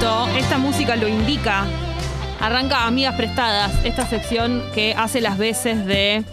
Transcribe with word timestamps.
esta 0.00 0.56
música 0.56 0.96
lo 0.96 1.08
indica. 1.08 1.66
Arranca 2.40 2.86
Amigas 2.86 3.16
Prestadas, 3.16 3.72
esta 3.84 4.06
sección 4.06 4.62
que 4.74 4.94
hace 4.96 5.20
las 5.20 5.36
veces 5.36 5.84
de. 5.84 6.24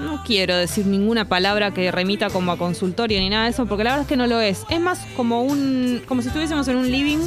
No 0.00 0.22
quiero 0.24 0.56
decir 0.56 0.86
ninguna 0.86 1.24
palabra 1.24 1.72
que 1.72 1.90
remita 1.90 2.30
como 2.30 2.52
a 2.52 2.56
consultorio 2.56 3.18
ni 3.18 3.28
nada 3.28 3.44
de 3.44 3.50
eso, 3.50 3.66
porque 3.66 3.82
la 3.82 3.90
verdad 3.90 4.02
es 4.02 4.08
que 4.08 4.16
no 4.16 4.28
lo 4.28 4.40
es. 4.40 4.64
Es 4.70 4.80
más 4.80 5.00
como 5.16 5.42
un. 5.42 6.02
como 6.06 6.22
si 6.22 6.28
estuviésemos 6.28 6.68
en 6.68 6.76
un 6.76 6.90
living. 6.90 7.18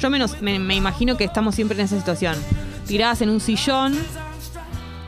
Yo 0.00 0.10
menos, 0.10 0.42
me, 0.42 0.58
me 0.58 0.74
imagino 0.74 1.16
que 1.16 1.24
estamos 1.24 1.54
siempre 1.54 1.78
en 1.78 1.84
esa 1.84 1.96
situación. 1.96 2.34
Tiradas 2.86 3.22
en 3.22 3.30
un 3.30 3.40
sillón, 3.40 3.96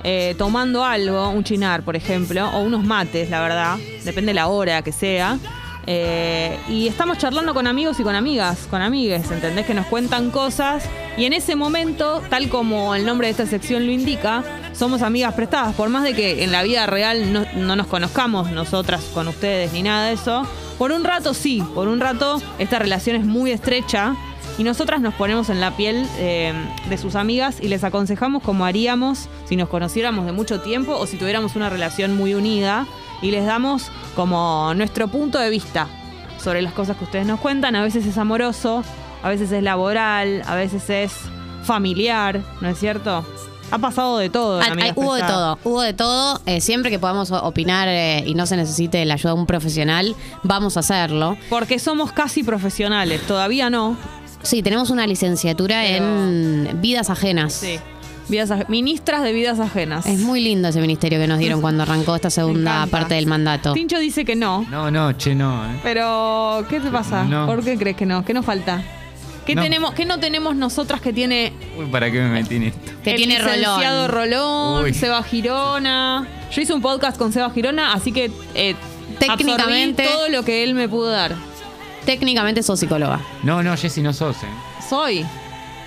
eh, 0.04 0.36
tomando 0.38 0.84
algo, 0.84 1.30
un 1.30 1.42
chinar, 1.42 1.82
por 1.82 1.96
ejemplo, 1.96 2.48
o 2.50 2.60
unos 2.60 2.84
mates, 2.84 3.28
la 3.28 3.40
verdad. 3.40 3.76
Depende 4.04 4.30
de 4.30 4.34
la 4.34 4.46
hora 4.46 4.82
que 4.82 4.92
sea. 4.92 5.38
Eh, 5.86 6.58
y 6.68 6.88
estamos 6.88 7.18
charlando 7.18 7.54
con 7.54 7.66
amigos 7.66 8.00
y 8.00 8.02
con 8.02 8.14
amigas, 8.14 8.66
con 8.68 8.82
amigues, 8.82 9.30
¿entendés? 9.30 9.66
Que 9.66 9.74
nos 9.74 9.86
cuentan 9.86 10.30
cosas. 10.30 10.84
Y 11.16 11.24
en 11.24 11.32
ese 11.32 11.54
momento, 11.56 12.22
tal 12.28 12.48
como 12.48 12.94
el 12.94 13.06
nombre 13.06 13.28
de 13.28 13.30
esta 13.30 13.46
sección 13.46 13.86
lo 13.86 13.92
indica, 13.92 14.42
somos 14.72 15.02
amigas 15.02 15.34
prestadas. 15.34 15.74
Por 15.74 15.88
más 15.88 16.02
de 16.02 16.14
que 16.14 16.44
en 16.44 16.52
la 16.52 16.62
vida 16.62 16.86
real 16.86 17.32
no, 17.32 17.46
no 17.54 17.76
nos 17.76 17.86
conozcamos 17.86 18.50
nosotras 18.50 19.04
con 19.14 19.28
ustedes 19.28 19.72
ni 19.72 19.82
nada 19.82 20.08
de 20.08 20.14
eso, 20.14 20.46
por 20.78 20.92
un 20.92 21.04
rato 21.04 21.32
sí, 21.32 21.62
por 21.74 21.88
un 21.88 22.00
rato 22.00 22.42
esta 22.58 22.78
relación 22.78 23.16
es 23.16 23.24
muy 23.24 23.50
estrecha. 23.50 24.14
Y 24.58 24.64
nosotras 24.64 25.00
nos 25.00 25.14
ponemos 25.14 25.50
en 25.50 25.60
la 25.60 25.76
piel 25.76 26.06
eh, 26.18 26.52
de 26.88 26.98
sus 26.98 27.14
amigas 27.14 27.58
y 27.60 27.68
les 27.68 27.84
aconsejamos 27.84 28.42
como 28.42 28.64
haríamos 28.64 29.28
si 29.44 29.56
nos 29.56 29.68
conociéramos 29.68 30.24
de 30.24 30.32
mucho 30.32 30.60
tiempo 30.60 30.96
o 30.96 31.06
si 31.06 31.18
tuviéramos 31.18 31.56
una 31.56 31.68
relación 31.68 32.16
muy 32.16 32.34
unida. 32.34 32.86
Y 33.22 33.30
les 33.30 33.46
damos 33.46 33.90
como 34.14 34.72
nuestro 34.74 35.08
punto 35.08 35.38
de 35.38 35.50
vista 35.50 35.88
sobre 36.38 36.62
las 36.62 36.72
cosas 36.72 36.96
que 36.96 37.04
ustedes 37.04 37.26
nos 37.26 37.40
cuentan. 37.40 37.76
A 37.76 37.82
veces 37.82 38.06
es 38.06 38.18
amoroso, 38.18 38.82
a 39.22 39.28
veces 39.28 39.52
es 39.52 39.62
laboral, 39.62 40.42
a 40.46 40.54
veces 40.54 40.88
es 40.90 41.12
familiar, 41.62 42.40
¿no 42.60 42.68
es 42.68 42.78
cierto? 42.78 43.24
Ha 43.70 43.78
pasado 43.78 44.18
de 44.18 44.30
todo. 44.30 44.60
Ah, 44.60 44.72
hubo 44.94 45.14
de 45.14 45.22
todo, 45.22 45.58
hubo 45.64 45.82
de 45.82 45.92
todo. 45.92 46.40
Eh, 46.46 46.60
siempre 46.60 46.90
que 46.90 46.98
podamos 46.98 47.32
opinar 47.32 47.88
eh, 47.88 48.22
y 48.24 48.34
no 48.34 48.46
se 48.46 48.56
necesite 48.56 49.04
la 49.04 49.14
ayuda 49.14 49.34
de 49.34 49.40
un 49.40 49.46
profesional, 49.46 50.14
vamos 50.44 50.76
a 50.76 50.80
hacerlo. 50.80 51.36
Porque 51.50 51.78
somos 51.78 52.12
casi 52.12 52.44
profesionales, 52.44 53.20
todavía 53.26 53.68
no. 53.68 53.96
Sí, 54.42 54.62
tenemos 54.62 54.90
una 54.90 55.06
licenciatura 55.06 55.82
Pero- 55.82 56.04
en 56.04 56.78
vidas 56.80 57.10
ajenas. 57.10 57.52
Sí. 57.52 57.78
Vidas 58.28 58.50
aj- 58.50 58.66
ministras 58.68 59.22
de 59.22 59.32
vidas 59.32 59.60
ajenas. 59.60 60.04
Es 60.06 60.18
muy 60.18 60.40
lindo 60.40 60.68
ese 60.68 60.80
ministerio 60.80 61.18
que 61.20 61.28
nos 61.28 61.38
dieron 61.38 61.60
cuando 61.60 61.84
arrancó 61.84 62.14
esta 62.16 62.28
segunda 62.30 62.86
parte 62.90 63.14
del 63.14 63.26
mandato. 63.26 63.72
Tincho 63.72 63.98
dice 64.00 64.24
que 64.24 64.34
no. 64.34 64.66
No, 64.70 64.90
no, 64.90 65.12
che, 65.12 65.34
no. 65.34 65.64
¿eh? 65.64 65.78
Pero, 65.82 66.64
¿qué 66.68 66.80
te 66.80 66.90
pasa? 66.90 67.22
No. 67.24 67.46
¿Por 67.46 67.62
qué 67.62 67.76
crees 67.78 67.96
que 67.96 68.04
no? 68.04 68.24
¿Qué 68.24 68.34
nos 68.34 68.44
falta? 68.44 68.82
¿Qué, 69.44 69.54
No. 69.54 69.62
tenemos, 69.62 69.94
¿Qué 69.94 70.04
no 70.06 70.18
tenemos 70.18 70.56
nosotras 70.56 71.00
que 71.00 71.12
tiene 71.12 71.52
Uy, 71.78 71.86
¿para 71.86 72.10
qué 72.10 72.18
me 72.20 72.30
metí 72.30 72.56
en 72.56 72.64
esto? 72.64 72.80
Que 73.04 73.10
el 73.12 73.16
tiene 73.18 73.38
licenciado 73.38 74.08
Rolón. 74.08 74.30
Rolón, 74.32 74.84
Uy. 74.86 74.92
Seba 74.92 75.22
Girona? 75.22 76.26
Yo 76.52 76.62
hice 76.62 76.72
un 76.74 76.82
podcast 76.82 77.16
con 77.16 77.32
Seba 77.32 77.48
Girona, 77.50 77.92
así 77.92 78.10
que 78.10 78.32
eh, 78.56 78.74
Técnicamente- 79.20 80.04
todo 80.04 80.28
lo 80.28 80.44
que 80.44 80.64
él 80.64 80.74
me 80.74 80.88
pudo 80.88 81.10
dar. 81.10 81.36
Técnicamente 82.06 82.62
sos 82.62 82.80
psicóloga. 82.80 83.20
No, 83.42 83.62
no, 83.62 83.76
Jessy, 83.76 84.00
no 84.00 84.12
sos, 84.12 84.36
¿eh? 84.42 84.46
Soy, 84.88 85.26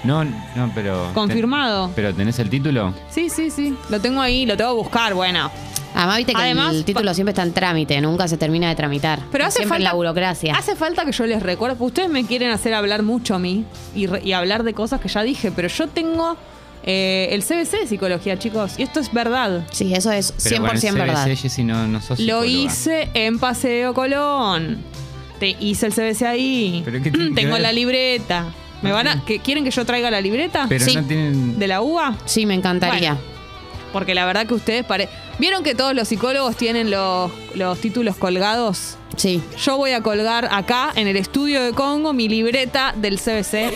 No, 0.03 0.23
no, 0.23 0.71
pero. 0.75 1.09
confirmado. 1.13 1.91
¿Pero 1.95 2.13
tenés 2.13 2.37
el 2.39 2.49
título? 2.49 2.93
Sí, 3.09 3.29
sí, 3.29 3.49
sí. 3.49 3.75
Lo 3.89 3.99
tengo 3.99 4.21
ahí, 4.21 4.45
lo 4.45 4.55
tengo 4.55 4.75
que 4.75 4.81
buscar, 4.83 5.13
bueno. 5.13 5.49
Además, 5.95 6.17
viste 6.17 6.33
que 6.33 6.41
Además, 6.41 6.75
el 6.75 6.85
título 6.85 7.09
pa- 7.09 7.13
siempre 7.15 7.31
está 7.31 7.41
en 7.43 7.51
trámite, 7.51 7.99
nunca 7.99 8.27
se 8.27 8.37
termina 8.37 8.69
de 8.69 8.75
tramitar. 8.75 9.19
Pero 9.31 9.45
hace 9.45 9.57
siempre 9.57 9.77
falta 9.77 9.83
la 9.89 9.93
burocracia. 9.95 10.55
Hace 10.55 10.75
falta 10.75 11.03
que 11.03 11.11
yo 11.11 11.25
les 11.25 11.41
recuerde. 11.41 11.75
porque 11.75 11.87
Ustedes 11.87 12.09
me 12.09 12.25
quieren 12.25 12.51
hacer 12.51 12.73
hablar 12.75 13.01
mucho 13.01 13.33
a 13.35 13.39
mí 13.39 13.65
y, 13.95 14.05
re- 14.05 14.21
y 14.23 14.33
hablar 14.33 14.63
de 14.63 14.73
cosas 14.73 15.01
que 15.01 15.07
ya 15.09 15.23
dije, 15.23 15.51
pero 15.51 15.67
yo 15.67 15.87
tengo 15.87 16.37
eh, 16.83 17.29
el 17.31 17.43
CBC 17.43 17.79
de 17.81 17.87
psicología, 17.87 18.37
chicos, 18.37 18.77
y 18.77 18.83
esto 18.83 18.99
es 18.99 19.11
verdad. 19.11 19.65
Sí, 19.71 19.93
eso 19.93 20.11
es 20.11 20.31
Pero 20.43 20.57
100% 20.57 20.59
con 20.67 20.69
el 20.75 20.81
CBC, 20.81 20.93
verdad. 20.93 21.27
Jessy, 21.35 21.63
no, 21.63 21.87
no 21.87 21.99
sos 22.01 22.19
Lo 22.19 22.43
psicóloga. 22.43 22.45
hice 22.47 23.09
en 23.15 23.39
Paseo 23.39 23.93
Colón. 23.95 24.77
Te 25.39 25.55
hice 25.59 25.85
el 25.87 25.93
CBC 25.93 26.21
ahí. 26.23 26.81
¿Pero 26.85 27.01
tiene 27.01 27.17
que 27.29 27.35
Tengo 27.35 27.53
ver? 27.53 27.61
la 27.61 27.71
libreta. 27.71 28.53
¿Me 28.81 28.89
No 28.89 28.95
van 28.95 29.07
a, 29.07 29.25
que, 29.25 29.39
¿Quieren 29.39 29.63
que 29.63 29.71
yo 29.71 29.85
traiga 29.85 30.09
la 30.11 30.21
libreta? 30.21 30.65
Pero 30.69 30.85
Sí. 30.85 30.95
no 30.95 31.03
tienen. 31.03 31.59
¿De 31.59 31.67
la 31.67 31.81
UBA? 31.81 32.17
Sí, 32.25 32.45
me 32.45 32.53
encantaría. 32.53 33.13
Bueno. 33.13 33.27
Porque 33.91 34.13
la 34.13 34.25
verdad 34.25 34.45
que 34.45 34.53
ustedes 34.53 34.85
pare... 34.85 35.09
¿Vieron 35.39 35.63
que 35.63 35.73
todos 35.73 35.95
los 35.95 36.07
psicólogos 36.07 36.55
tienen 36.57 36.91
los, 36.91 37.31
los 37.55 37.79
títulos 37.79 38.15
colgados? 38.17 38.97
Sí. 39.15 39.41
Yo 39.63 39.75
voy 39.77 39.91
a 39.91 40.01
colgar 40.01 40.47
acá 40.51 40.91
en 40.95 41.07
el 41.07 41.17
estudio 41.17 41.63
de 41.63 41.73
Congo 41.73 42.13
mi 42.13 42.29
libreta 42.29 42.93
del 42.95 43.19
CBC 43.19 43.51
de 43.51 43.71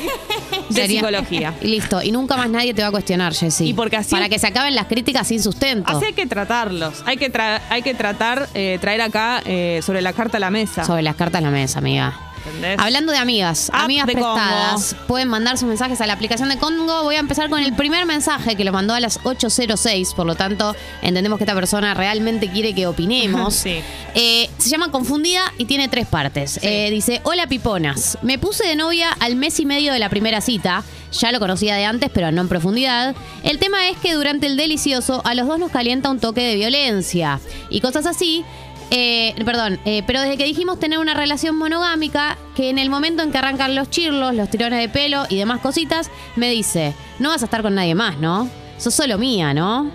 Sería- 0.70 1.00
psicología. 1.00 1.54
Y 1.62 1.68
listo. 1.70 2.02
Y 2.02 2.12
nunca 2.12 2.38
más 2.38 2.50
nadie 2.50 2.74
te 2.74 2.82
va 2.82 2.90
a 2.90 2.92
cuestionar, 2.92 3.34
Jessy. 3.34 3.70
Y 3.70 3.74
porque 3.74 3.98
así- 3.98 4.12
Para 4.12 4.30
que 4.30 4.40
se 4.40 4.48
acaben 4.48 4.76
las 4.76 4.88
críticas 4.88 5.28
sin 5.28 5.42
sustento. 5.42 5.92
Así 5.92 6.06
hay 6.06 6.14
que 6.14 6.26
tratarlos. 6.28 7.02
Hay 7.06 7.18
que, 7.18 7.32
tra- 7.32 7.62
hay 7.70 7.82
que 7.82 7.94
tratar, 7.94 8.48
eh, 8.54 8.78
traer 8.80 9.02
acá 9.02 9.42
eh, 9.46 9.82
sobre 9.84 10.02
la 10.02 10.14
carta 10.14 10.38
a 10.38 10.40
la 10.40 10.50
mesa. 10.50 10.84
Sobre 10.86 11.02
las 11.02 11.16
cartas 11.16 11.40
en 11.40 11.46
la 11.46 11.52
mesa, 11.52 11.80
amiga. 11.80 12.18
¿Entendés? 12.46 12.78
Hablando 12.80 13.12
de 13.12 13.18
amigas, 13.18 13.70
App 13.74 13.84
amigas 13.86 14.08
de 14.08 14.14
Congo. 14.14 14.34
prestadas, 14.36 14.96
pueden 15.08 15.28
mandar 15.30 15.58
sus 15.58 15.68
mensajes 15.68 16.02
a 16.02 16.08
la 16.08 16.14
aplicación 16.14 16.50
de 16.50 16.58
Congo. 16.58 17.04
Voy 17.04 17.16
a 17.16 17.20
empezar 17.20 17.50
con 17.50 17.60
el 17.62 17.74
primer 17.74 18.06
mensaje 18.06 18.56
que 18.56 18.64
lo 18.64 18.72
mandó 18.72 18.94
a 18.94 19.00
las 19.00 19.20
8.06, 19.22 20.14
por 20.16 20.26
lo 20.26 20.36
tanto, 20.36 20.76
entendemos 21.02 21.38
que 21.38 21.44
esta 21.46 21.56
persona 21.56 21.94
realmente 21.94 22.50
quiere 22.50 22.74
que 22.74 22.88
opinemos. 22.88 23.54
Sí. 23.64 23.82
Eh, 24.16 24.50
se 24.58 24.70
llama 24.70 24.92
Confundida 24.92 25.54
y 25.58 25.66
tiene 25.66 25.88
tres 25.88 26.06
partes. 26.06 26.60
Eh, 26.64 26.90
dice, 26.90 27.22
hola 27.24 27.48
piponas, 27.48 28.18
me 28.22 28.38
puse 28.38 28.68
de 28.68 28.76
novia 28.76 29.10
al 29.20 29.36
mes 29.36 29.60
y 29.60 29.66
medio 29.66 29.94
de 29.94 30.00
la 30.00 30.10
primera 30.10 30.42
cita. 30.42 30.84
Ya 31.14 31.32
lo 31.32 31.40
conocía 31.40 31.76
de 31.76 31.86
antes, 31.86 32.10
pero 32.14 32.32
no 32.32 32.42
en 32.42 32.50
profundidad. 32.50 33.16
El 33.44 33.60
tema 33.60 33.88
es 33.88 33.98
que 33.98 34.14
durante 34.14 34.48
el 34.48 34.58
delicioso 34.58 35.22
a 35.24 35.34
los 35.36 35.48
dos 35.48 35.60
nos 35.60 35.72
calienta 35.72 36.10
un 36.10 36.20
toque 36.20 36.42
de 36.42 36.56
violencia 36.56 37.40
y 37.70 37.80
cosas 37.80 38.06
así. 38.06 38.44
Eh, 38.96 39.34
perdón, 39.44 39.80
eh, 39.86 40.04
pero 40.06 40.22
desde 40.22 40.38
que 40.38 40.44
dijimos 40.44 40.80
tener 40.80 41.00
una 41.00 41.16
relación 41.16 41.58
monogámica, 41.58 42.38
que 42.56 42.70
en 42.70 42.78
el 42.78 42.92
momento 42.92 43.24
en 43.24 43.32
que 43.32 43.40
arrancan 43.40 43.74
los 43.74 43.90
chirlos, 43.90 44.36
los 44.36 44.52
tirones 44.52 44.80
de 44.80 44.88
pelo 44.88 45.24
y 45.30 45.36
demás 45.36 45.62
cositas, 45.62 46.12
me 46.36 46.52
dice, 46.52 46.94
no 47.18 47.30
vas 47.30 47.42
a 47.42 47.46
estar 47.46 47.64
con 47.64 47.74
nadie 47.74 47.96
más, 47.96 48.20
¿no? 48.20 48.48
Sos 48.78 48.94
solo 48.94 49.18
mía, 49.18 49.56
¿no? 49.56 49.90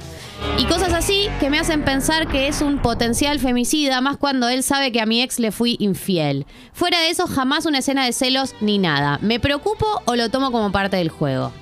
Y 0.59 0.65
cosas 0.65 0.93
así 0.95 1.29
que 1.39 1.49
me 1.49 1.61
hacen 1.61 1.85
pensar 1.85 2.27
que 2.27 2.49
es 2.49 2.61
un 2.61 2.81
potencial 2.81 3.39
femicida, 3.39 4.01
más 4.01 4.17
cuando 4.17 4.49
él 4.49 4.65
sabe 4.65 4.91
que 4.91 5.01
a 5.01 5.07
mi 5.07 5.23
ex 5.23 5.39
le 5.39 5.53
fui 5.53 5.77
infiel. 5.79 6.45
Fuera 6.73 6.99
de 6.99 7.11
eso, 7.11 7.29
jamás 7.29 7.67
una 7.67 7.79
escena 7.79 8.05
de 8.05 8.13
celos 8.13 8.57
ni 8.61 8.79
nada. 8.79 9.21
¿Me 9.23 9.39
preocupo 9.39 9.87
o 10.07 10.17
lo 10.17 10.29
tomo 10.29 10.51
como 10.51 10.73
parte 10.73 10.97
del 10.97 11.09
juego? 11.09 11.53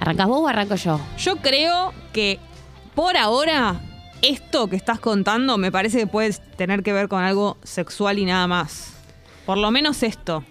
¿Arrancas 0.00 0.26
vos 0.26 0.40
o 0.40 0.48
arranco 0.48 0.74
yo? 0.74 0.98
Yo 1.18 1.36
creo 1.36 1.94
que 2.12 2.40
por 2.96 3.16
ahora 3.16 3.80
esto 4.22 4.68
que 4.68 4.76
estás 4.76 5.00
contando 5.00 5.58
me 5.58 5.72
parece 5.72 5.98
que 5.98 6.06
puede 6.06 6.32
tener 6.56 6.82
que 6.82 6.92
ver 6.92 7.08
con 7.08 7.22
algo 7.22 7.56
sexual 7.62 8.18
y 8.18 8.24
nada 8.24 8.46
más. 8.46 8.94
Por 9.46 9.58
lo 9.58 9.70
menos 9.70 10.02
esto. 10.02 10.44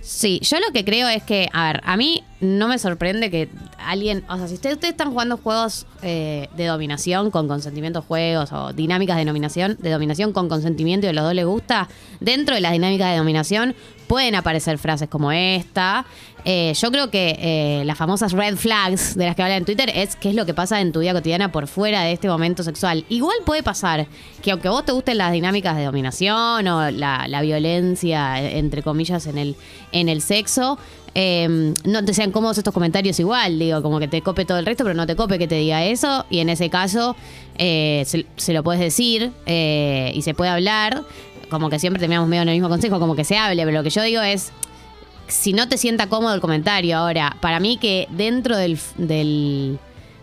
Sí, 0.00 0.38
yo 0.42 0.60
lo 0.60 0.72
que 0.72 0.84
creo 0.84 1.08
es 1.08 1.22
que, 1.24 1.48
a 1.52 1.72
ver, 1.72 1.80
a 1.84 1.96
mí 1.96 2.22
no 2.40 2.68
me 2.68 2.78
sorprende 2.78 3.30
que 3.30 3.48
alguien, 3.78 4.24
o 4.28 4.36
sea, 4.36 4.46
si 4.46 4.54
ustedes, 4.54 4.74
ustedes 4.74 4.92
están 4.92 5.10
jugando 5.10 5.38
juegos 5.38 5.86
eh, 6.02 6.48
de 6.56 6.66
dominación 6.66 7.30
con 7.30 7.48
consentimiento 7.48 8.02
juegos 8.02 8.52
o 8.52 8.72
dinámicas 8.72 9.16
de 9.16 9.24
dominación, 9.24 9.76
de 9.80 9.90
dominación 9.90 10.32
con 10.32 10.48
consentimiento 10.48 11.06
y 11.06 11.10
a 11.10 11.12
los 11.14 11.24
dos 11.24 11.34
les 11.34 11.46
gusta, 11.46 11.88
dentro 12.20 12.54
de 12.54 12.60
las 12.60 12.72
dinámicas 12.72 13.10
de 13.12 13.18
dominación 13.18 13.74
pueden 14.06 14.34
aparecer 14.34 14.78
frases 14.78 15.08
como 15.08 15.32
esta. 15.32 16.06
Eh, 16.44 16.74
yo 16.76 16.92
creo 16.92 17.10
que 17.10 17.36
eh, 17.40 17.84
las 17.86 17.98
famosas 17.98 18.32
red 18.32 18.56
flags 18.56 19.16
de 19.16 19.26
las 19.26 19.34
que 19.34 19.42
hablan 19.42 19.58
en 19.58 19.64
Twitter 19.64 19.90
es 19.92 20.14
qué 20.14 20.28
es 20.28 20.34
lo 20.34 20.46
que 20.46 20.54
pasa 20.54 20.80
en 20.80 20.92
tu 20.92 21.00
vida 21.00 21.12
cotidiana 21.12 21.50
por 21.50 21.66
fuera 21.66 22.02
de 22.02 22.12
este 22.12 22.28
momento 22.28 22.62
sexual. 22.62 23.04
Igual 23.08 23.38
puede 23.44 23.62
pasar 23.62 24.06
que 24.42 24.52
aunque 24.52 24.68
vos 24.68 24.84
te 24.84 24.92
gusten 24.92 25.18
las 25.18 25.32
dinámicas 25.32 25.76
de 25.76 25.84
dominación 25.84 26.68
o 26.68 26.90
la, 26.90 27.26
la 27.26 27.40
violencia, 27.40 28.40
entre 28.40 28.82
comillas, 28.82 29.26
en 29.26 29.38
el, 29.38 29.56
en 29.90 30.08
el 30.08 30.20
sexo, 30.20 30.78
eh, 31.18 31.72
no 31.84 32.04
te 32.04 32.12
sean 32.12 32.30
cómodos 32.30 32.58
estos 32.58 32.74
comentarios 32.74 33.18
igual, 33.18 33.58
digo, 33.58 33.80
como 33.80 33.98
que 33.98 34.06
te 34.06 34.20
cope 34.20 34.44
todo 34.44 34.58
el 34.58 34.66
resto, 34.66 34.84
pero 34.84 34.94
no 34.94 35.06
te 35.06 35.16
cope 35.16 35.38
que 35.38 35.48
te 35.48 35.54
diga 35.54 35.82
eso. 35.82 36.26
Y 36.28 36.40
en 36.40 36.50
ese 36.50 36.68
caso, 36.68 37.16
eh, 37.56 38.04
se, 38.36 38.52
lo 38.52 38.62
puedes 38.62 38.82
decir 38.82 39.32
eh, 39.46 40.12
y 40.14 40.20
se 40.20 40.34
puede 40.34 40.50
hablar. 40.50 41.04
Como 41.48 41.70
que 41.70 41.78
siempre 41.78 42.00
terminamos 42.00 42.28
medio 42.28 42.42
en 42.42 42.50
el 42.50 42.56
mismo 42.56 42.68
consejo, 42.68 43.00
como 43.00 43.16
que 43.16 43.24
se 43.24 43.38
hable, 43.38 43.64
pero 43.64 43.78
lo 43.78 43.82
que 43.82 43.88
yo 43.88 44.02
digo 44.02 44.20
es, 44.20 44.52
si 45.26 45.54
no 45.54 45.70
te 45.70 45.78
sienta 45.78 46.06
cómodo 46.08 46.34
el 46.34 46.42
comentario 46.42 46.98
ahora, 46.98 47.38
para 47.40 47.60
mí 47.60 47.78
que 47.78 48.08
dentro 48.10 48.54
del, 48.54 48.78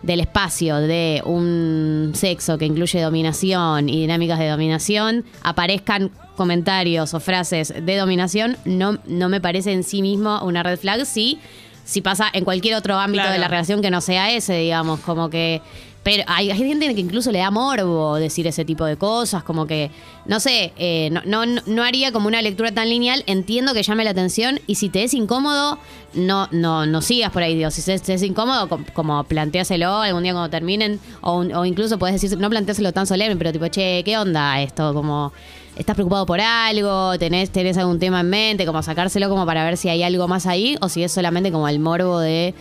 del 0.03 0.19
espacio 0.19 0.77
de 0.77 1.21
un 1.25 2.11
sexo 2.13 2.57
que 2.57 2.65
incluye 2.65 3.01
dominación 3.01 3.89
y 3.89 4.01
dinámicas 4.01 4.38
de 4.38 4.50
dominación, 4.50 5.25
aparezcan 5.41 6.11
comentarios 6.35 7.13
o 7.13 7.19
frases 7.19 7.73
de 7.81 7.95
dominación, 7.97 8.57
no, 8.65 9.00
no 9.07 9.29
me 9.29 9.39
parece 9.41 9.71
en 9.71 9.83
sí 9.83 10.01
mismo 10.01 10.39
una 10.44 10.61
red 10.63 10.77
flag, 10.77 11.05
sí. 11.05 11.39
Si 11.85 12.01
pasa 12.01 12.27
en 12.31 12.44
cualquier 12.45 12.75
otro 12.75 12.97
ámbito 12.97 13.23
Claro. 13.23 13.33
de 13.33 13.39
la 13.39 13.47
relación 13.47 13.81
que 13.81 13.91
no 13.91 14.00
sea 14.01 14.31
ese, 14.31 14.53
digamos, 14.57 15.00
como 15.01 15.29
que 15.29 15.61
Pero 16.03 16.23
hay, 16.27 16.51
hay 16.51 16.57
gente 16.57 16.94
que 16.94 17.00
incluso 17.00 17.31
le 17.31 17.39
da 17.39 17.50
morbo 17.50 18.15
decir 18.15 18.45
ese 18.45 18.65
tipo 18.65 18.83
de 18.83 18.97
cosas, 18.97 19.41
como 19.44 19.65
que, 19.67 19.89
no 20.25 20.41
sé, 20.41 20.73
eh, 20.77 21.09
no, 21.11 21.21
no, 21.25 21.61
no 21.65 21.81
haría 21.83 22.11
como 22.11 22.27
una 22.27 22.41
lectura 22.41 22.73
tan 22.73 22.89
lineal. 22.89 23.23
Entiendo 23.25 23.73
que 23.73 23.83
llame 23.83 24.03
la 24.03 24.09
atención 24.09 24.59
y 24.67 24.75
si 24.75 24.89
te 24.89 25.03
es 25.03 25.13
incómodo, 25.13 25.79
no, 26.13 26.50
no, 26.51 26.85
no 26.85 27.01
sigas 27.01 27.31
por 27.31 27.41
ahí, 27.41 27.55
Dios. 27.55 27.73
Si 27.73 27.81
te, 27.81 27.97
te 28.00 28.15
es 28.15 28.23
incómodo, 28.23 28.67
com- 28.67 28.83
como 28.94 29.23
planteáselo 29.23 30.01
algún 30.01 30.23
día 30.23 30.33
cuando 30.33 30.50
terminen, 30.50 31.00
o, 31.21 31.63
incluso 31.65 31.97
puedes 31.97 32.21
decir, 32.21 32.38
no 32.38 32.50
planteáselo 32.50 32.91
tan 32.91 33.07
solemne, 33.07 33.38
pero 33.38 33.53
tipo, 33.53 33.67
che, 33.69 34.03
¿qué 34.03 34.17
onda 34.17 34.61
esto? 34.61 34.94
Como, 34.94 35.31
¿estás 35.77 35.95
preocupado 35.95 36.25
por 36.25 36.41
algo? 36.41 37.17
¿Tenés, 37.17 37.50
¿Tenés 37.50 37.77
algún 37.77 38.00
tema 38.00 38.19
en 38.19 38.29
mente? 38.29 38.65
Como 38.65 38.83
sacárselo 38.83 39.29
como 39.29 39.45
para 39.45 39.63
ver 39.63 39.77
si 39.77 39.88
hay 39.88 40.03
algo 40.03 40.27
más 40.27 40.47
ahí, 40.47 40.75
o 40.81 40.89
si 40.89 41.01
es 41.01 41.13
solamente 41.13 41.50
como 41.50 41.69
el 41.69 41.79
morbo 41.79 42.19
de 42.19 42.53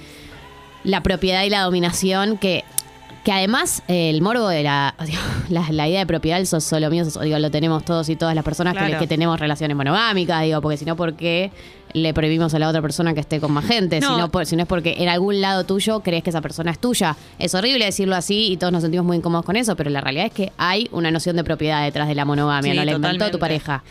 la 0.85 1.03
propiedad 1.03 1.43
y 1.43 1.51
la 1.51 1.63
dominación 1.63 2.39
que 2.39 2.63
que 3.25 3.31
además 3.33 3.83
eh, 3.89 4.11
el 4.11 4.21
morbo 4.21 4.49
de 4.49 4.63
la, 4.65 4.95
digo, 5.07 5.21
la 5.49 5.67
la 5.71 5.89
idea 5.89 6.01
de 6.01 6.07
propiedad 6.07 6.41
eso 6.41 6.57
es 6.57 6.65
solo 6.65 6.91
mío 6.91 7.05
digo 7.05 7.39
lo 7.39 7.51
tenemos 7.51 7.85
todos 7.85 8.09
y 8.09 8.17
todas 8.17 8.35
las 8.35 8.45
personas 8.45 8.75
Claro. 8.75 8.93
que, 8.95 8.99
que 9.01 9.07
tenemos 9.07 9.39
relaciones 9.39 9.77
monogámicas 9.77 10.43
digo 10.43 10.61
porque 10.61 10.77
si 10.77 10.85
no 10.85 10.97
por 10.97 11.15
qué 11.15 11.51
le 11.93 12.15
prohibimos 12.15 12.55
a 12.55 12.59
la 12.59 12.69
otra 12.69 12.81
persona 12.81 13.13
que 13.15 13.21
esté 13.21 13.39
con 13.39 13.53
más 13.53 13.67
gente 13.67 14.01
No. 14.01 14.09
si, 14.15 14.21
no, 14.21 14.31
por- 14.31 14.47
si 14.47 14.57
no 14.57 14.63
es 14.63 14.69
porque 14.69 14.95
en 14.99 15.09
algún 15.09 15.41
lado 15.41 15.65
tuyo 15.65 16.01
crees 16.01 16.23
que 16.25 16.31
esa 16.31 16.41
persona 16.41 16.71
es 16.71 16.79
tuya 16.81 17.17
es 17.39 17.55
horrible 17.55 17.85
decirlo 17.85 18.17
así 18.17 18.51
y 18.51 18.57
todos 18.57 18.73
nos 18.73 18.83
sentimos 18.83 19.07
muy 19.07 19.19
incómodos 19.19 19.45
con 19.45 19.57
eso 19.57 19.77
pero 19.77 19.91
la 19.91 20.01
realidad 20.01 20.27
es 20.27 20.33
que 20.33 20.53
hay 20.59 20.89
una 20.91 21.11
noción 21.11 21.37
de 21.37 21.45
propiedad 21.45 21.83
detrás 21.85 22.09
de 22.09 22.15
la 22.15 22.25
monogamia 22.25 22.73
Sí, 22.73 22.79
no 22.79 22.85
la 22.85 22.93
inventó 22.93 23.09
totalmente. 23.27 23.33
tu 23.33 23.39
pareja 23.39 23.85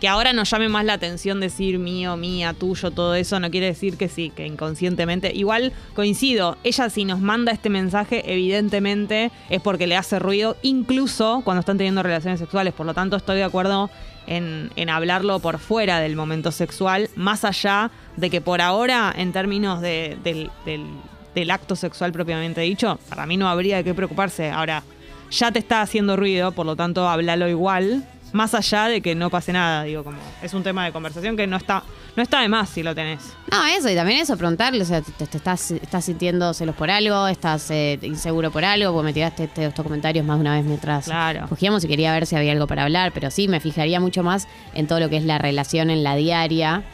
Que 0.00 0.08
ahora 0.08 0.32
nos 0.32 0.50
llame 0.50 0.70
más 0.70 0.84
la 0.86 0.94
atención 0.94 1.40
decir 1.40 1.78
mío, 1.78 2.16
mía, 2.16 2.54
tuyo, 2.58 2.90
todo 2.90 3.14
eso, 3.14 3.38
no 3.38 3.50
quiere 3.50 3.66
decir 3.66 3.98
que 3.98 4.08
sí, 4.08 4.30
que 4.34 4.46
inconscientemente. 4.46 5.30
Igual 5.34 5.74
coincido, 5.94 6.56
ella 6.64 6.88
si 6.88 7.04
nos 7.04 7.20
manda 7.20 7.52
este 7.52 7.68
mensaje, 7.68 8.22
evidentemente 8.32 9.30
es 9.50 9.60
porque 9.60 9.86
le 9.86 9.96
hace 9.96 10.18
ruido, 10.18 10.56
incluso 10.62 11.42
cuando 11.44 11.60
están 11.60 11.76
teniendo 11.76 12.02
relaciones 12.02 12.40
sexuales. 12.40 12.72
Por 12.72 12.86
lo 12.86 12.94
tanto, 12.94 13.16
estoy 13.16 13.36
de 13.36 13.44
acuerdo 13.44 13.90
en, 14.26 14.70
en 14.76 14.88
hablarlo 14.88 15.38
por 15.40 15.58
fuera 15.58 16.00
del 16.00 16.16
momento 16.16 16.50
sexual, 16.50 17.10
más 17.14 17.44
allá 17.44 17.90
de 18.16 18.30
que 18.30 18.40
por 18.40 18.62
ahora, 18.62 19.12
en 19.14 19.32
términos 19.32 19.82
de- 19.82 20.16
del, 20.24 20.50
del- 20.64 20.86
del 21.34 21.50
acto 21.50 21.76
sexual 21.76 22.10
propiamente 22.10 22.60
dicho, 22.62 22.98
para 23.08 23.26
mí 23.26 23.36
no 23.36 23.48
habría 23.48 23.76
de 23.76 23.84
qué 23.84 23.94
preocuparse. 23.94 24.50
Ahora, 24.50 24.82
ya 25.30 25.52
te 25.52 25.58
está 25.60 25.80
haciendo 25.82 26.16
ruido, 26.16 26.52
por 26.52 26.64
lo 26.66 26.74
tanto, 26.74 27.06
háblalo 27.08 27.48
igual. 27.48 28.04
Más 28.32 28.54
allá 28.54 28.86
de 28.86 29.00
que 29.00 29.14
no 29.14 29.28
pase 29.30 29.52
nada, 29.52 29.82
digo, 29.84 30.04
como 30.04 30.18
es 30.42 30.54
un 30.54 30.62
tema 30.62 30.84
de 30.84 30.92
conversación 30.92 31.36
que 31.36 31.46
no 31.46 31.56
está, 31.56 31.82
no 32.16 32.22
está 32.22 32.40
de 32.40 32.48
más 32.48 32.68
si 32.68 32.82
lo 32.82 32.94
tenés. 32.94 33.20
No, 33.50 33.66
eso, 33.66 33.88
y 33.90 33.94
también 33.94 34.20
eso, 34.20 34.36
preguntarle, 34.36 34.82
o 34.82 34.84
sea, 34.84 35.00
te, 35.02 35.26
te 35.26 35.36
estás, 35.38 35.72
estás 35.72 36.04
sintiendo 36.04 36.54
celos 36.54 36.76
por 36.76 36.90
algo, 36.90 37.26
estás 37.26 37.70
eh, 37.70 37.98
inseguro 38.02 38.50
por 38.50 38.64
algo, 38.64 38.92
porque 38.92 39.04
me 39.06 39.12
tiraste 39.12 39.44
este- 39.44 39.66
estos 39.66 39.82
comentarios 39.84 40.24
más 40.24 40.36
de 40.38 40.42
una 40.42 40.54
vez 40.54 40.64
mientras 40.64 41.06
Claro. 41.06 41.46
cogíamos 41.48 41.82
y 41.84 41.88
quería 41.88 42.12
ver 42.12 42.26
si 42.26 42.36
había 42.36 42.52
algo 42.52 42.66
para 42.66 42.84
hablar, 42.84 43.10
pero 43.12 43.30
sí, 43.30 43.48
me 43.48 43.58
fijaría 43.60 43.98
mucho 44.00 44.22
más 44.22 44.46
en 44.74 44.86
todo 44.86 45.00
lo 45.00 45.08
que 45.10 45.16
es 45.16 45.24
la 45.24 45.38
relación 45.38 45.90
en 45.90 46.02
la 46.04 46.14
diaria. 46.14 46.84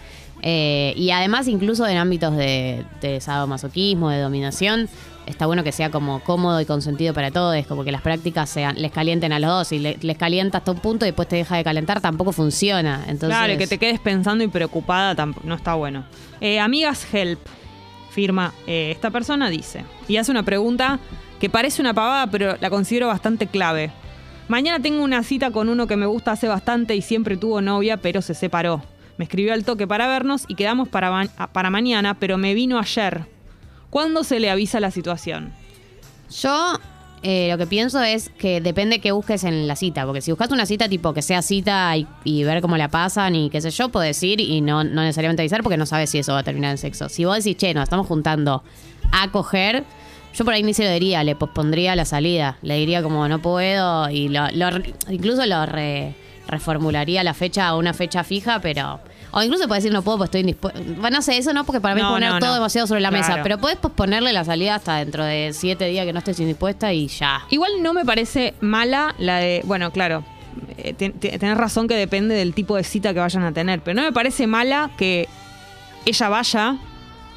eh, 0.42 0.92
y 0.96 1.10
además, 1.12 1.48
incluso 1.48 1.86
en 1.86 1.96
ámbitos 1.96 2.36
de, 2.36 2.84
de 3.00 3.20
sadomasoquismo, 3.22 4.10
de 4.10 4.20
dominación, 4.20 4.88
está 5.26 5.46
bueno 5.46 5.62
que 5.64 5.72
sea 5.72 5.90
como 5.90 6.20
cómodo 6.20 6.60
y 6.60 6.64
consentido 6.64 7.12
para 7.14 7.30
todos, 7.30 7.66
como 7.66 7.84
que 7.84 7.92
las 7.92 8.02
prácticas 8.02 8.48
sean, 8.48 8.80
les 8.80 8.90
calienten 8.92 9.32
a 9.32 9.38
los 9.38 9.50
dos, 9.50 9.72
y 9.72 9.78
le- 9.78 9.98
les 10.00 10.16
calienta 10.16 10.58
hasta 10.58 10.70
un 10.72 10.78
punto 10.78 11.04
y 11.04 11.08
después 11.08 11.28
te 11.28 11.36
deja 11.36 11.56
de 11.56 11.64
calentar, 11.64 12.00
tampoco 12.00 12.32
funciona. 12.32 13.04
Entonces, 13.08 13.36
Claro, 13.38 13.58
que 13.58 13.66
te 13.66 13.78
quedes 13.78 14.00
pensando 14.00 14.42
y 14.44 14.48
preocupada 14.48 15.14
no 15.44 15.54
está 15.54 15.74
bueno. 15.74 16.04
Eh, 16.40 16.60
amigas 16.60 17.06
Help, 17.12 17.40
firma 18.10 18.52
eh, 18.66 18.90
esta 18.94 19.10
persona, 19.10 19.50
dice, 19.50 19.84
y 20.08 20.16
hace 20.16 20.30
una 20.30 20.42
pregunta 20.42 20.98
que 21.40 21.50
parece 21.50 21.82
una 21.82 21.92
pavada, 21.92 22.28
pero 22.30 22.56
la 22.60 22.70
considero 22.70 23.08
bastante 23.08 23.46
clave. 23.46 23.90
Mañana 24.48 24.80
tengo 24.80 25.02
una 25.02 25.22
cita 25.22 25.50
con 25.50 25.68
uno 25.68 25.86
que 25.86 25.96
me 25.96 26.06
gusta 26.06 26.32
hace 26.32 26.48
bastante 26.48 26.94
y 26.94 27.02
siempre 27.02 27.36
tuvo 27.36 27.60
novia, 27.60 27.96
pero 27.98 28.22
se 28.22 28.32
separó. 28.32 28.82
Me 29.18 29.24
escribió 29.24 29.52
al 29.52 29.64
toque 29.64 29.86
para 29.86 30.06
vernos 30.06 30.44
y 30.46 30.54
quedamos 30.54 30.88
para, 30.88 31.26
para 31.52 31.70
mañana, 31.70 32.14
pero 32.18 32.38
me 32.38 32.54
vino 32.54 32.78
ayer. 32.78 33.24
¿Cuándo 33.96 34.24
se 34.24 34.40
le 34.40 34.50
avisa 34.50 34.78
la 34.78 34.90
situación? 34.90 35.54
Yo 36.42 36.78
eh, 37.22 37.48
lo 37.50 37.56
que 37.56 37.66
pienso 37.66 38.02
es 38.02 38.28
que 38.28 38.60
depende 38.60 38.98
qué 38.98 39.10
busques 39.10 39.42
en 39.42 39.66
la 39.66 39.74
cita, 39.74 40.04
porque 40.04 40.20
si 40.20 40.32
buscas 40.32 40.50
una 40.50 40.66
cita 40.66 40.86
tipo 40.86 41.14
que 41.14 41.22
sea 41.22 41.40
cita 41.40 41.94
y, 41.96 42.44
ver 42.44 42.60
cómo 42.60 42.76
la 42.76 42.88
pasan 42.90 43.34
y 43.34 43.48
qué 43.48 43.62
sé 43.62 43.70
yo, 43.70 43.88
puedes 43.88 44.22
ir 44.22 44.38
y 44.38 44.60
no, 44.60 44.84
no 44.84 45.00
necesariamente 45.00 45.40
avisar 45.40 45.62
porque 45.62 45.78
no 45.78 45.86
sabes 45.86 46.10
si 46.10 46.18
eso 46.18 46.34
va 46.34 46.40
a 46.40 46.42
terminar 46.42 46.72
en 46.72 46.76
sexo. 46.76 47.08
Si 47.08 47.24
vos 47.24 47.42
decís, 47.42 47.56
che, 47.56 47.72
nos 47.72 47.84
estamos 47.84 48.06
juntando 48.06 48.62
a 49.12 49.30
coger, 49.30 49.82
yo 50.34 50.44
por 50.44 50.52
ahí 50.52 50.62
ni 50.62 50.74
se 50.74 50.84
lo 50.84 50.90
diría, 50.90 51.24
le 51.24 51.34
pospondría 51.34 51.96
la 51.96 52.04
salida, 52.04 52.58
le 52.60 52.76
diría 52.76 53.02
como 53.02 53.26
no 53.28 53.40
puedo 53.40 54.10
y 54.10 54.28
lo, 54.28 54.46
incluso 55.08 55.46
lo 55.46 55.64
re- 55.64 56.14
reformularía 56.48 57.24
la 57.24 57.32
fecha 57.32 57.68
a 57.68 57.76
una 57.76 57.94
fecha 57.94 58.24
fija, 58.24 58.60
pero... 58.60 59.00
O 59.38 59.42
incluso 59.42 59.68
puedes 59.68 59.84
decir 59.84 59.92
no 59.92 60.00
puedo 60.00 60.16
porque 60.16 60.28
estoy 60.28 60.40
indispuesto. 60.40 60.80
Bueno, 60.98 61.18
no 61.18 61.22
sé, 61.22 61.36
eso 61.36 61.52
no, 61.52 61.64
porque 61.64 61.78
para 61.80 61.94
mí 61.94 62.00
No, 62.00 62.08
es 62.08 62.12
poner 62.14 62.30
no, 62.32 62.38
todo 62.38 62.48
no. 62.50 62.54
demasiado 62.54 62.86
sobre 62.86 63.02
la 63.02 63.10
mesa. 63.10 63.40
Pero 63.42 63.58
puedes 63.58 63.76
posponerle 63.76 64.32
la 64.32 64.44
salida 64.44 64.76
hasta 64.76 64.96
dentro 64.96 65.24
de 65.24 65.50
siete 65.52 65.84
días 65.88 66.06
que 66.06 66.12
no 66.14 66.20
estés 66.20 66.40
indispuesta 66.40 66.90
y 66.94 67.06
ya. 67.08 67.42
Igual 67.50 67.82
no 67.82 67.92
me 67.92 68.04
parece 68.06 68.54
mala 68.62 69.14
la 69.18 69.36
de. 69.36 69.60
Bueno, 69.66 69.90
claro. 69.92 70.24
eh, 70.78 70.94
ten- 70.94 71.12
te- 71.12 71.38
tenés 71.38 71.58
razón 71.58 71.86
que 71.86 71.94
depende 71.96 72.34
del 72.34 72.54
tipo 72.54 72.76
de 72.76 72.82
cita 72.84 73.12
que 73.12 73.20
vayan 73.20 73.42
a 73.44 73.52
tener. 73.52 73.82
Pero 73.82 73.96
no 74.00 74.02
me 74.06 74.12
parece 74.12 74.46
mala 74.46 74.90
que 74.96 75.28
ella 76.06 76.28
vaya, 76.30 76.76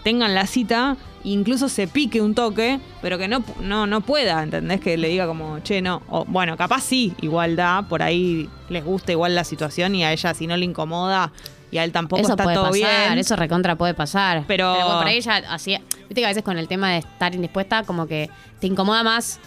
tengan 0.04 0.34
la 0.34 0.48
cita, 0.48 0.96
incluso 1.26 1.68
se 1.68 1.88
pique 1.90 2.22
un 2.22 2.34
toque, 2.34 2.80
pero 3.02 3.18
que 3.18 3.28
no, 3.28 3.44
no, 3.60 3.88
no 3.88 4.00
pueda, 4.00 4.42
¿entendés? 4.42 4.80
Que 4.80 4.96
le 4.96 5.10
diga 5.10 5.28
como, 5.28 5.60
che, 5.60 5.82
no. 5.82 6.02
O, 6.08 6.24
bueno, 6.24 6.56
capaz 6.56 6.82
sí, 6.82 7.14
igual 7.22 7.58
da, 7.58 7.82
por 7.90 8.02
ahí 8.04 8.48
les 8.70 8.86
gusta 8.86 9.12
igual 9.12 9.36
la 9.36 9.44
situación 9.44 9.96
y 9.96 10.06
a 10.06 10.14
ella 10.14 10.34
si 10.34 10.48
no 10.48 10.56
le 10.56 10.64
incomoda 10.64 11.34
y 11.72 11.78
a 11.78 11.84
él 11.84 11.92
tampoco 11.92 12.22
eso 12.22 12.32
está 12.32 12.44
puede 12.44 12.56
todo 12.56 12.72
pasar, 12.72 13.08
bien. 13.10 13.20
eso 13.20 13.36
recontra 13.36 13.76
puede 13.76 13.94
pasar. 13.94 14.44
Pero- 14.48 14.74
bueno, 14.74 14.98
por 15.00 15.08
ahí 15.08 15.18
ella 15.18 15.38
hacía. 15.50 15.80
Viste 16.08 16.16
que 16.22 16.26
a 16.26 16.30
veces 16.30 16.44
con 16.44 16.58
el 16.58 16.68
tema 16.68 16.92
de 16.92 16.98
estar 17.00 17.34
indispuesta, 17.36 17.84
como 17.84 18.08
que 18.08 18.30
te 18.60 18.68
incomoda 18.68 19.04
más 19.04 19.40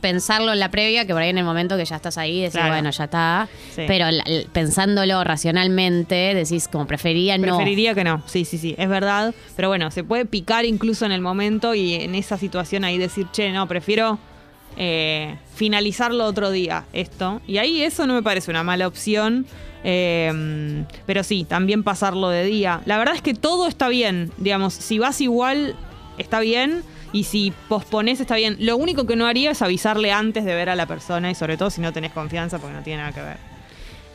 pensarlo 0.00 0.52
en 0.52 0.60
la 0.60 0.70
previa 0.70 1.04
que 1.06 1.12
por 1.12 1.20
ahí 1.22 1.30
en 1.30 1.38
el 1.38 1.44
momento 1.44 1.76
que 1.76 1.84
ya 1.84 1.96
estás 1.96 2.18
ahí 2.18 2.38
decís, 2.40 2.52
Claro. 2.52 2.68
bueno, 2.68 2.90
ya 2.90 3.04
está. 3.04 3.48
Sí. 3.74 3.82
Pero 3.88 4.08
la- 4.12 4.22
pensándolo 4.52 5.24
racionalmente, 5.24 6.34
decís 6.34 6.68
como 6.68 6.86
prefería 6.86 7.36
no. 7.36 7.42
Preferiría 7.56 7.94
que 7.94 8.04
no, 8.04 8.22
sí, 8.26 8.44
sí, 8.44 8.58
sí, 8.58 8.74
es 8.78 8.88
verdad. 8.88 9.34
Pero 9.56 9.68
bueno, 9.68 9.90
se 9.90 10.04
puede 10.04 10.24
picar 10.24 10.64
incluso 10.64 11.04
en 11.04 11.10
el 11.12 11.20
momento 11.20 11.74
y 11.74 11.94
en 11.94 12.14
esa 12.14 12.38
situación 12.38 12.84
ahí 12.84 12.96
decir, 12.96 13.26
che, 13.32 13.50
no, 13.50 13.66
prefiero 13.66 14.18
eh, 14.80 15.36
finalizarlo 15.54 16.24
otro 16.24 16.52
día, 16.52 16.84
esto. 16.92 17.42
Y 17.46 17.58
ahí 17.58 17.82
eso 17.82 18.06
no 18.06 18.14
me 18.14 18.22
parece 18.22 18.50
una 18.50 18.62
mala 18.62 18.86
opción. 18.86 19.44
eh, 19.84 20.84
pero 21.04 21.24
sí, 21.24 21.44
también 21.44 21.82
pasarlo 21.82 22.28
de 22.30 22.44
día. 22.44 22.80
La 22.86 22.96
verdad 22.96 23.14
es 23.14 23.22
que 23.22 23.34
todo 23.34 23.66
está 23.66 23.88
bien, 23.88 24.30
digamos, 24.38 24.74
si 24.74 24.98
vas 24.98 25.20
igual, 25.20 25.76
está 26.16 26.40
bien. 26.40 26.82
Y 27.10 27.24
si 27.24 27.54
pospones, 27.68 28.20
está 28.20 28.36
bien. 28.36 28.56
Lo 28.60 28.76
único 28.76 29.06
que 29.06 29.16
no 29.16 29.26
haría 29.26 29.50
es 29.52 29.62
avisarle 29.62 30.12
antes 30.12 30.44
de 30.44 30.54
ver 30.54 30.68
a 30.68 30.76
la 30.76 30.86
persona 30.86 31.30
y 31.30 31.34
sobre 31.34 31.56
todo 31.56 31.70
si 31.70 31.80
no 31.80 31.92
tenés 31.92 32.12
confianza 32.12 32.58
porque 32.58 32.76
no 32.76 32.82
tiene 32.82 32.98
nada 33.02 33.12
que 33.12 33.22
ver. 33.22 33.47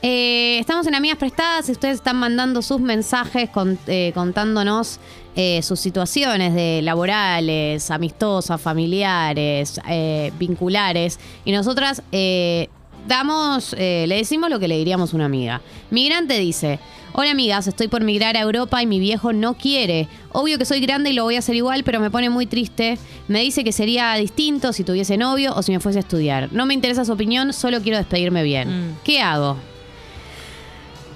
Eh, 0.05 0.57
estamos 0.59 0.85
en 0.85 0.95
Amigas 0.95 1.17
Prestadas. 1.17 1.69
Ustedes 1.69 1.95
están 1.95 2.17
mandando 2.17 2.61
sus 2.61 2.81
mensajes 2.81 3.49
con- 3.49 3.79
eh, 3.87 4.11
contándonos 4.13 4.99
eh, 5.35 5.61
sus 5.63 5.79
situaciones 5.79 6.53
de 6.53 6.81
laborales, 6.83 7.89
amistosas, 7.89 8.59
familiares, 8.61 9.79
eh, 9.89 10.31
vinculares. 10.37 11.19
Y 11.45 11.53
nosotras 11.53 12.03
eh, 12.11 12.67
damos, 13.07 13.73
eh, 13.79 14.03
le 14.09 14.17
decimos 14.17 14.49
lo 14.49 14.59
que 14.59 14.67
le 14.67 14.77
diríamos 14.77 15.13
a 15.13 15.15
una 15.15 15.25
amiga. 15.25 15.61
Migrante 15.89 16.37
dice. 16.37 16.79
Hola 17.15 17.29
amigas, 17.31 17.67
estoy 17.67 17.87
por 17.89 18.03
migrar 18.03 18.35
a 18.35 18.41
Europa 18.41 18.81
y 18.81 18.87
mi 18.87 18.99
viejo 18.99 19.33
no 19.33 19.53
quiere. 19.53 20.07
Obvio 20.31 20.57
que 20.57 20.65
soy 20.65 20.79
grande 20.81 21.11
y 21.11 21.13
lo 21.13 21.23
voy 21.23 21.35
a 21.35 21.39
hacer 21.39 21.55
igual, 21.55 21.83
pero 21.83 21.99
me 21.99 22.09
pone 22.09 22.29
muy 22.31 22.47
triste. 22.47 22.97
Me 23.27 23.39
dice 23.41 23.63
que 23.63 23.71
sería 23.71 24.13
distinto 24.15 24.73
si 24.73 24.83
tuviese 24.83 25.15
novio 25.15 25.53
o 25.55 25.61
si 25.61 25.71
me 25.71 25.79
fuese 25.79 25.99
a 25.99 26.01
estudiar. 26.01 26.49
No 26.51 26.65
me 26.65 26.73
interesa 26.73 27.05
su 27.05 27.11
opinión, 27.13 27.53
solo 27.53 27.81
quiero 27.81 27.99
despedirme 27.99 28.41
bien. 28.43 28.67
Mm. 28.67 28.95
¿Qué 29.03 29.21
hago? 29.21 29.57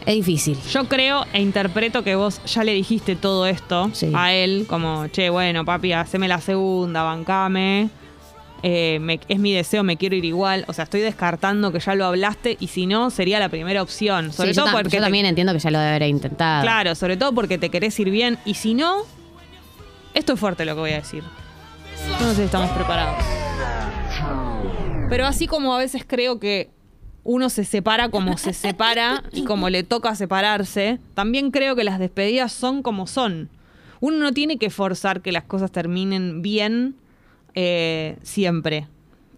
Es 0.08 0.16
difícil. 0.16 0.58
Yo 0.72 0.86
creo 0.88 1.26
e 1.34 1.42
interpreto 1.42 2.02
que 2.04 2.16
vos 2.16 2.42
ya 2.46 2.64
le 2.64 2.74
dijiste 2.74 3.16
todo 3.18 3.46
esto 3.46 3.90
Sí. 3.94 4.10
a 4.16 4.32
él, 4.34 4.66
como, 4.70 5.08
che, 5.10 5.30
bueno, 5.30 5.66
papi, 5.66 5.92
haceme 5.92 6.28
la 6.30 6.40
segunda, 6.42 7.04
bancame. 7.04 7.90
eh, 8.64 8.98
me- 9.00 9.20
es 9.28 9.38
mi 9.38 9.54
deseo, 9.54 9.84
me 9.84 9.98
quiero 9.98 10.16
ir 10.16 10.26
igual. 10.26 10.66
O 10.68 10.74
sea, 10.74 10.86
estoy 10.86 11.02
descartando 11.02 11.72
que 11.72 11.80
ya 11.80 11.94
lo 11.94 12.06
hablaste 12.08 12.58
y 12.60 12.68
si 12.68 12.88
no, 12.88 13.12
sería 13.12 13.38
la 13.40 13.50
primera 13.50 13.84
opción. 13.84 14.34
Sobre 14.34 14.50
Sí, 14.50 14.56
yo, 14.58 14.64
todo 14.64 14.72
tam- 14.74 14.78
porque. 14.78 14.90
yo 14.90 14.98
te- 14.98 15.04
también 15.04 15.28
entiendo 15.28 15.54
que 15.54 15.60
ya 15.60 15.70
lo 15.70 15.78
debe 15.78 15.92
haber 15.92 16.10
intentado. 16.10 16.64
Claro, 16.64 16.96
sobre 16.96 17.18
todo 17.18 17.34
porque 17.34 17.60
te 17.60 17.70
querés 17.70 18.00
ir 18.00 18.10
bien. 18.10 18.40
Y 18.46 18.56
si 18.56 18.74
no, 18.74 19.04
esto 20.16 20.34
es 20.34 20.40
fuerte 20.40 20.66
lo 20.66 20.74
que 20.74 20.80
voy 20.82 20.92
a 20.92 20.96
decir. 20.96 21.24
No 22.20 22.30
sé 22.30 22.36
si 22.38 22.42
estamos 22.44 22.72
preparados. 22.72 23.24
Pero 25.10 25.28
así 25.28 25.46
como 25.46 25.76
a 25.76 25.78
veces 25.78 26.04
creo 26.08 26.40
que 26.40 26.72
uno 27.28 27.50
se 27.50 27.66
separa 27.66 28.10
como 28.10 28.38
se 28.38 28.54
separa 28.54 29.22
y 29.34 29.44
como 29.44 29.70
le 29.70 29.84
toca 29.84 30.16
separarse, 30.16 31.00
también 31.14 31.52
creo 31.52 31.76
que 31.76 31.84
las 31.84 32.00
despedidas 32.00 32.54
son 32.54 32.82
como 32.82 33.06
son. 33.06 33.50
Uno 34.00 34.18
no 34.18 34.32
tiene 34.32 34.58
que 34.58 34.70
forzar 34.70 35.22
que 35.22 35.34
las 35.34 35.44
cosas 35.44 35.72
terminen 35.72 36.42
bien 36.42 36.96
eh, 37.54 38.18
siempre. 38.24 38.88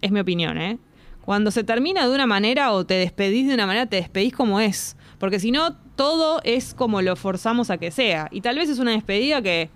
es 0.01 0.11
mi 0.11 0.19
opinión, 0.19 0.57
¿eh? 0.59 0.77
Cuando 1.25 1.51
se 1.51 1.63
termina 1.63 2.07
de 2.07 2.13
una 2.13 2.27
manera 2.27 2.71
o 2.73 2.85
te 2.85 2.93
despedís 2.93 3.47
de 3.47 3.55
una 3.55 3.65
manera, 3.65 3.87
te 3.87 3.95
despedís 3.97 4.33
como 4.33 4.59
es. 4.59 4.95
Porque 5.17 5.39
si 5.39 5.51
no, 5.51 5.75
todo 5.95 6.41
es 6.43 6.73
como 6.73 7.01
lo 7.01 7.15
forzamos 7.15 7.69
a 7.71 7.77
que 7.77 7.91
sea. 7.91 8.27
Y 8.31 8.41
tal 8.41 8.57
vez 8.57 8.69
es 8.69 8.79
una 8.79 8.91
despedida 8.91 9.41
que 9.41 9.69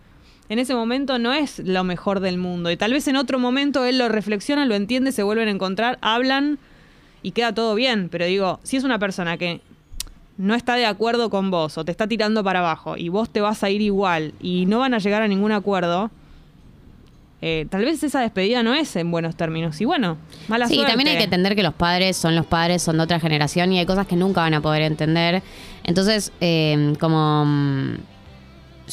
en 0.50 0.60
ese 0.60 0.76
momento 0.76 1.18
no 1.18 1.34
es 1.34 1.60
lo 1.60 1.84
mejor 1.84 2.20
del 2.20 2.38
mundo. 2.38 2.70
Y 2.70 2.78
tal 2.78 2.94
vez 2.94 3.08
en 3.08 3.16
otro 3.16 3.40
momento 3.40 3.86
él 3.86 3.98
lo 3.98 4.08
reflexiona, 4.08 4.66
lo 4.66 4.76
entiende, 4.76 5.12
se 5.12 5.24
vuelven 5.24 5.48
a 5.48 5.52
encontrar, 5.52 5.98
hablan 6.02 6.60
y 7.24 7.32
queda 7.32 7.54
todo 7.54 7.74
bien. 7.74 8.10
Pero 8.10 8.26
digo, 8.26 8.60
si 8.64 8.78
es 8.78 8.84
una 8.84 9.00
persona 9.00 9.38
que 9.38 9.62
no 10.38 10.54
está 10.56 10.76
de 10.76 10.86
acuerdo 10.86 11.30
con 11.30 11.50
vos 11.52 11.78
o 11.78 11.86
te 11.86 11.92
está 11.92 12.08
tirando 12.08 12.44
para 12.44 12.60
abajo 12.60 12.98
y 12.98 13.10
vos 13.10 13.30
te 13.30 13.40
vas 13.42 13.64
a 13.64 13.70
ir 13.70 13.82
igual 13.82 14.34
y 14.42 14.66
no 14.68 14.80
van 14.80 14.94
a 14.94 15.00
llegar 15.00 15.22
a 15.22 15.28
ningún 15.28 15.52
acuerdo, 15.52 16.10
eh, 17.42 17.68
tal 17.70 17.84
vez 17.84 18.02
esa 18.04 18.22
despedida 18.22 18.64
no 18.64 18.74
es 18.74 18.96
en 18.96 19.12
buenos 19.12 19.36
términos. 19.36 19.80
Y 19.82 19.86
bueno, 19.86 20.18
mala 20.48 20.68
Sí, 20.68 20.76
suerte. 20.76 20.92
también 20.92 21.10
hay 21.10 21.18
que 21.18 21.26
entender 21.26 21.56
que 21.56 21.64
los 21.64 21.74
padres 21.74 22.16
son 22.16 22.36
los 22.36 22.46
padres, 22.46 22.82
son 22.82 22.98
de 22.98 23.04
otra 23.04 23.20
generación 23.20 23.74
y 23.74 23.80
hay 23.80 23.86
cosas 23.86 24.08
que 24.08 24.16
nunca 24.16 24.42
van 24.42 24.54
a 24.54 24.62
poder 24.62 24.82
entender. 24.84 25.44
Entonces, 25.84 26.32
eh, 26.40 26.94
como 27.00 27.44
mm, 27.46 27.96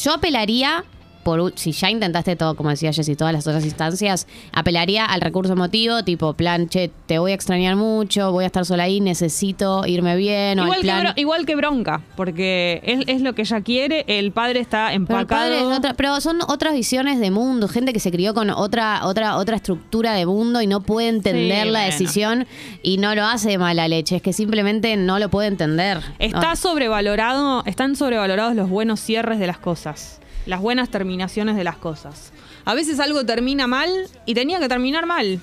yo 0.02 0.14
apelaría 0.14 0.84
por 1.30 1.52
si 1.56 1.72
ya 1.72 1.90
intentaste 1.90 2.34
todo, 2.36 2.54
como 2.56 2.70
decía 2.70 2.92
Jessy, 2.92 3.14
todas 3.16 3.32
las 3.32 3.46
otras 3.46 3.64
instancias, 3.64 4.26
apelaría 4.52 5.04
al 5.04 5.20
recurso 5.20 5.52
emotivo, 5.52 6.02
tipo 6.02 6.32
plan, 6.34 6.68
che, 6.68 6.90
te 7.06 7.18
voy 7.18 7.32
a 7.32 7.34
extrañar 7.34 7.76
mucho, 7.76 8.32
voy 8.32 8.44
a 8.44 8.46
estar 8.46 8.64
sola 8.66 8.84
ahí, 8.84 9.00
necesito 9.00 9.86
irme 9.86 10.16
bien, 10.16 10.58
o 10.58 10.64
Igual, 10.64 10.78
el 10.78 10.82
que, 10.84 10.88
plan. 10.90 11.12
igual 11.16 11.46
que 11.46 11.54
bronca, 11.56 12.00
porque 12.16 12.80
es, 12.84 13.00
es 13.06 13.22
lo 13.22 13.34
que 13.34 13.42
ella 13.42 13.60
quiere, 13.60 14.04
el 14.08 14.32
padre 14.32 14.60
está 14.60 14.86
Pero, 14.86 14.90
el 14.90 14.94
empacado. 14.96 15.26
padre 15.42 15.58
es 15.60 15.78
otra- 15.78 15.94
pero 15.94 16.20
son 16.20 16.38
otras 16.48 16.74
visiones 16.74 17.20
de 17.20 17.30
mundo, 17.30 17.68
gente 17.68 17.92
que 17.92 18.00
se 18.00 18.10
crió 18.10 18.34
con 18.34 18.50
otra, 18.50 19.00
otra, 19.04 19.36
otra 19.36 19.56
estructura 19.56 20.12
de 20.14 20.26
mundo 20.26 20.60
y 20.62 20.66
no 20.66 20.80
puede 20.80 21.08
entender 21.08 21.64
Sí, 21.66 21.70
la 21.70 21.80
bueno. 21.80 21.92
decisión 21.92 22.46
y 22.82 22.98
no 22.98 23.14
lo 23.14 23.24
hace 23.24 23.50
de 23.50 23.58
mala 23.58 23.86
leche, 23.88 24.16
es 24.16 24.22
que 24.22 24.32
simplemente 24.32 24.96
no 24.96 25.18
lo 25.18 25.28
puede 25.28 25.48
entender. 25.48 26.00
Está 26.18 26.50
No. 26.50 26.56
sobrevalorado, 26.56 27.62
están 27.66 27.96
sobrevalorados 27.96 28.54
los 28.54 28.68
buenos 28.68 29.00
cierres 29.00 29.38
de 29.38 29.46
las 29.46 29.58
cosas, 29.58 30.20
las 30.46 30.60
buenas 30.60 30.88
terminaciones 30.90 31.56
de 31.56 31.64
las 31.64 31.76
cosas. 31.76 32.32
A 32.64 32.74
veces 32.74 33.00
algo 33.00 33.24
termina 33.24 33.66
mal 33.66 33.90
y 34.26 34.34
tenía 34.34 34.58
que 34.60 34.68
terminar 34.68 35.06
mal. 35.06 35.40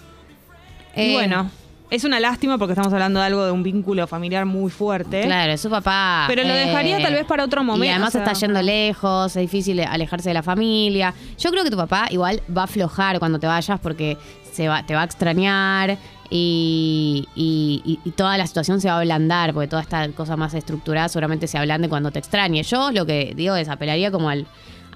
y 0.96 1.02
Eh, 1.02 1.14
bueno, 1.14 1.50
es 1.90 2.04
una 2.04 2.20
lástima 2.20 2.58
porque 2.58 2.74
estamos 2.74 2.92
hablando 2.94 3.20
de 3.20 3.26
algo 3.28 3.46
de 3.46 3.52
un 3.52 3.64
vínculo 3.64 4.06
familiar 4.08 4.46
muy 4.46 4.70
fuerte. 4.72 5.22
Claro, 5.24 5.52
es 5.54 5.62
su 5.62 5.70
papá. 5.70 6.26
Pero 6.28 6.44
lo 6.44 6.54
dejaría 6.54 7.02
tal 7.02 7.14
vez 7.14 7.26
para 7.26 7.44
otro 7.46 7.64
momento, 7.64 7.86
Y 7.86 7.90
además 7.90 8.10
o 8.10 8.12
sea. 8.20 8.24
está 8.24 8.34
yendo 8.34 8.62
lejos, 8.62 9.36
es 9.36 9.42
difícil 9.42 9.80
alejarse 9.82 10.30
de 10.30 10.34
la 10.34 10.44
familia. 10.44 11.14
Yo 11.40 11.50
creo 11.52 11.64
que 11.64 11.72
tu 11.72 11.78
papá 11.78 12.08
igual 12.10 12.42
va 12.56 12.62
a 12.62 12.66
aflojar 12.66 13.20
cuando 13.20 13.40
te 13.40 13.48
vayas 13.48 13.80
porque 13.80 14.18
se 14.52 14.68
va, 14.68 14.86
te 14.86 14.96
va 14.96 15.02
a 15.02 15.06
extrañar 15.06 15.98
y- 16.30 17.26
y 17.36 18.12
toda 18.12 18.38
la 18.38 18.46
situación 18.48 18.82
se 18.82 18.90
va 18.90 18.96
a 18.96 19.00
ablandar 19.00 19.54
porque 19.54 19.68
toda 19.68 19.82
esta 19.82 20.08
cosa 20.10 20.36
más 20.36 20.54
estructurada 20.54 21.08
seguramente 21.10 21.48
se 21.48 21.58
ablande 21.58 21.88
cuando 21.90 22.12
te 22.12 22.20
extrañe. 22.20 22.64
Yo 22.64 22.92
lo 22.92 23.06
que 23.06 23.34
digo 23.36 23.56
es 23.56 23.70
apelaría 23.70 24.12
como 24.12 24.30
al 24.30 24.46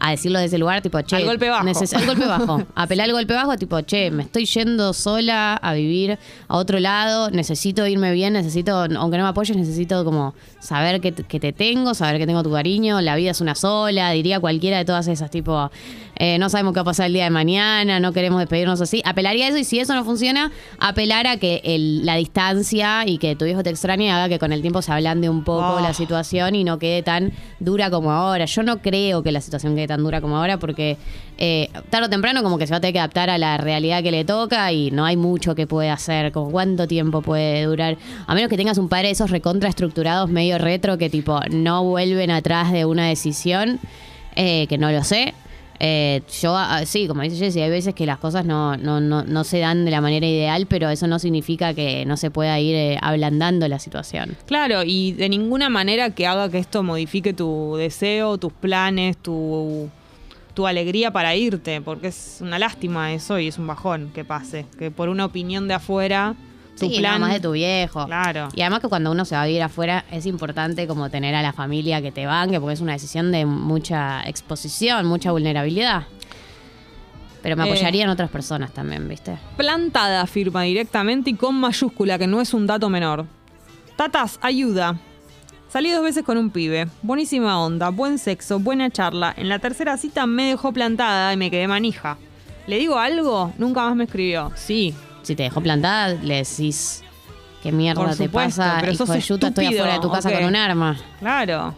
a 0.03 0.09
decirlo 0.11 0.39
desde 0.39 0.55
el 0.55 0.61
lugar, 0.61 0.81
tipo, 0.81 0.99
che. 1.01 1.15
Al 1.17 1.25
golpe 1.25 1.47
bajo. 1.49 1.67
al 1.67 2.05
golpe 2.07 2.25
bajo. 2.25 2.63
Apelar 2.73 3.05
al 3.05 3.13
golpe 3.13 3.33
bajo, 3.35 3.55
tipo, 3.57 3.79
che, 3.81 4.09
me 4.09 4.23
estoy 4.23 4.45
yendo 4.45 4.93
sola 4.93 5.53
a 5.55 5.73
vivir 5.73 6.17
a 6.47 6.57
otro 6.57 6.79
lado, 6.79 7.29
necesito 7.29 7.85
irme 7.85 8.11
bien, 8.11 8.33
necesito, 8.33 8.75
aunque 8.75 9.17
no 9.17 9.23
me 9.23 9.29
apoyes, 9.29 9.55
necesito 9.55 10.03
como 10.03 10.33
saber 10.59 11.01
que, 11.01 11.11
te- 11.11 11.23
que 11.23 11.39
te 11.39 11.53
tengo, 11.53 11.93
saber 11.93 12.17
que 12.17 12.25
tengo 12.25 12.41
tu 12.41 12.51
cariño, 12.51 12.99
la 13.01 13.15
vida 13.15 13.31
es 13.31 13.41
una 13.41 13.53
sola, 13.55 14.09
diría 14.11 14.39
cualquiera 14.39 14.77
de 14.79 14.85
todas 14.85 15.07
esas, 15.07 15.29
tipo, 15.29 15.69
eh, 16.15 16.37
no 16.39 16.49
sabemos 16.49 16.73
qué 16.73 16.77
va 16.79 16.81
a 16.81 16.85
pasar 16.85 17.05
el 17.07 17.13
día 17.13 17.23
de 17.25 17.29
mañana, 17.29 17.99
no 17.99 18.11
queremos 18.11 18.39
despedirnos 18.39 18.81
así. 18.81 19.01
Apelaría 19.05 19.45
a 19.45 19.49
eso 19.49 19.57
y 19.57 19.63
si 19.63 19.79
eso 19.79 19.93
no 19.95 20.03
funciona, 20.03 20.51
apelar 20.79 21.27
a 21.27 21.37
que 21.37 21.61
el- 21.63 22.05
la 22.05 22.15
distancia 22.15 23.05
y 23.07 23.17
que 23.17 23.35
tu 23.35 23.45
hijo 23.45 23.63
te 23.63 23.69
extrañe 23.69 24.11
haga 24.11 24.29
que 24.29 24.39
con 24.39 24.51
el 24.51 24.61
tiempo 24.61 24.81
se 24.81 24.91
ablande 24.91 25.29
un 25.29 25.43
poco 25.43 25.77
Ah. 25.77 25.81
la 25.81 25.93
situación 25.93 26.55
y 26.55 26.63
no 26.63 26.79
quede 26.79 27.03
tan 27.03 27.31
dura 27.59 27.89
como 27.91 28.11
ahora. 28.11 28.45
Yo 28.45 28.63
no 28.63 28.81
creo 28.81 29.23
que 29.23 29.31
la 29.31 29.41
situación 29.41 29.75
quede 29.75 29.87
tan 29.91 30.03
dura 30.03 30.21
como 30.21 30.37
ahora 30.37 30.57
porque 30.57 30.97
eh, 31.37 31.69
tarde 31.89 32.07
o 32.07 32.09
temprano 32.09 32.43
como 32.43 32.57
que 32.57 32.65
se 32.67 32.71
va 32.71 32.77
a 32.77 32.81
tener 32.81 32.93
que 32.93 32.99
adaptar 32.99 33.29
a 33.29 33.37
la 33.37 33.57
realidad 33.57 34.01
que 34.01 34.11
le 34.11 34.23
toca 34.23 34.71
y 34.71 34.91
no 34.91 35.05
hay 35.05 35.17
mucho 35.17 35.53
que 35.53 35.67
puede 35.67 35.89
hacer, 35.89 36.31
como 36.31 36.51
cuánto 36.51 36.87
tiempo 36.87 37.21
puede 37.21 37.63
durar. 37.63 37.97
A 38.27 38.35
menos 38.35 38.49
que 38.49 38.57
tengas 38.57 38.77
un 38.77 38.89
padre 38.89 39.07
de 39.07 39.13
esos 39.13 39.31
recontra 39.31 39.67
estructurados 39.67 40.29
medio 40.29 40.57
retro 40.57 40.97
que 40.97 41.09
tipo 41.09 41.39
no 41.49 41.83
vuelven 41.83 42.31
atrás 42.31 42.71
de 42.71 42.85
una 42.85 43.07
decisión, 43.07 43.79
eh, 44.35 44.67
que 44.67 44.77
no 44.77 44.91
lo 44.91 45.03
sé. 45.03 45.33
Eh, 45.83 46.21
yo, 46.39 46.55
ah, 46.55 46.85
sí, 46.85 47.07
como 47.07 47.23
dice 47.23 47.37
Jessy, 47.37 47.59
hay 47.59 47.71
veces 47.71 47.95
que 47.95 48.05
las 48.05 48.19
cosas 48.19 48.45
no, 48.45 48.77
no, 48.77 49.01
no, 49.01 49.23
no 49.23 49.43
se 49.43 49.57
dan 49.57 49.83
de 49.83 49.89
la 49.89 49.99
manera 49.99 50.27
ideal, 50.27 50.67
pero 50.67 50.87
eso 50.91 51.07
no 51.07 51.17
significa 51.17 51.73
que 51.73 52.05
no 52.05 52.17
se 52.17 52.29
pueda 52.29 52.59
ir 52.59 52.75
eh, 52.75 52.99
ablandando 53.01 53.67
la 53.67 53.79
situación. 53.79 54.37
Claro, 54.45 54.83
y 54.85 55.13
de 55.13 55.27
ninguna 55.27 55.69
manera 55.69 56.11
que 56.11 56.27
haga 56.27 56.51
que 56.51 56.59
esto 56.59 56.83
modifique 56.83 57.33
tu 57.33 57.77
deseo, 57.77 58.37
tus 58.37 58.53
planes, 58.53 59.17
tu, 59.17 59.89
tu 60.53 60.67
alegría 60.67 61.09
para 61.09 61.35
irte, 61.35 61.81
porque 61.81 62.09
es 62.09 62.37
una 62.41 62.59
lástima 62.59 63.11
eso 63.11 63.39
y 63.39 63.47
es 63.47 63.57
un 63.57 63.65
bajón 63.65 64.11
que 64.13 64.23
pase, 64.23 64.67
que 64.77 64.91
por 64.91 65.09
una 65.09 65.25
opinión 65.25 65.67
de 65.67 65.73
afuera, 65.73 66.35
tu 66.79 66.87
sí, 66.89 66.97
plan... 66.99 67.03
nada 67.03 67.19
más 67.19 67.33
de 67.33 67.39
tu 67.39 67.51
viejo. 67.51 68.05
Claro. 68.05 68.49
Y 68.55 68.61
además 68.61 68.79
que 68.79 68.87
cuando 68.87 69.11
uno 69.11 69.25
se 69.25 69.35
va 69.35 69.43
a 69.43 69.45
vivir 69.45 69.61
afuera 69.61 70.05
es 70.11 70.25
importante 70.25 70.87
como 70.87 71.09
tener 71.09 71.35
a 71.35 71.41
la 71.41 71.53
familia 71.53 72.01
que 72.01 72.11
te 72.11 72.25
banque, 72.25 72.59
porque 72.59 72.73
es 72.73 72.81
una 72.81 72.93
decisión 72.93 73.31
de 73.31 73.45
mucha 73.45 74.21
exposición, 74.27 75.05
mucha 75.05 75.31
vulnerabilidad. 75.31 76.03
Pero 77.43 77.55
me 77.55 77.63
Eh. 77.63 77.71
apoyaría 77.71 78.03
en 78.03 78.09
otras 78.09 78.29
personas 78.29 78.71
también, 78.71 79.07
¿viste? 79.07 79.37
Plantada 79.57 80.25
firma 80.27 80.61
directamente 80.63 81.31
y 81.31 81.33
con 81.33 81.55
mayúscula, 81.55 82.17
que 82.19 82.27
no 82.27 82.39
es 82.41 82.53
un 82.53 82.67
dato 82.67 82.89
menor. 82.89 83.25
Tatas, 83.95 84.39
ayuda. 84.41 84.97
Salí 85.69 85.89
dos 85.89 86.03
veces 86.03 86.23
con 86.23 86.37
un 86.37 86.49
pibe. 86.49 86.87
Buenísima 87.01 87.59
onda, 87.63 87.89
buen 87.89 88.17
sexo, 88.17 88.59
buena 88.59 88.89
charla. 88.89 89.33
En 89.37 89.47
la 89.49 89.57
tercera 89.59 89.97
cita 89.97 90.25
me 90.27 90.49
dejó 90.49 90.71
plantada 90.73 91.33
y 91.33 91.37
me 91.37 91.49
quedé 91.49 91.67
manija. 91.67 92.17
¿Le 92.67 92.77
digo 92.77 92.97
algo? 92.99 93.53
Nunca 93.57 93.81
más 93.87 93.95
me 93.95 94.03
escribió. 94.03 94.51
Sí. 94.55 94.93
Si 95.23 95.35
te 95.35 95.43
dejó 95.43 95.61
plantada, 95.61 96.09
le 96.15 96.35
decís 96.43 97.03
qué 97.63 97.71
mierda 97.71 98.01
Por 98.01 98.09
te 98.15 98.25
supuesto, 98.25 98.61
pasa, 98.61 98.77
pero 98.79 98.91
hijo 98.93 99.05
sos 99.05 99.15
de 99.15 99.21
yuta, 99.21 99.47
estoy 99.49 99.65
estúpido, 99.65 99.83
afuera 99.83 99.93
de 99.95 100.01
tu 100.01 100.11
casa 100.11 100.29
ok. 100.29 100.35
con 100.35 100.45
un 100.45 100.55
arma. 100.55 100.97
Claro. 101.19 101.75